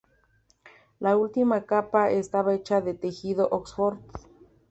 [0.99, 3.99] La última capa estaba hecha de tejido oxford.